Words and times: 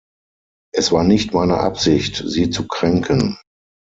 Es 0.73 0.91
war 0.91 1.03
nicht 1.03 1.31
meine 1.35 1.59
Absicht, 1.59 2.23
Sie 2.25 2.49
zu 2.49 2.67
kränken. 2.67 3.37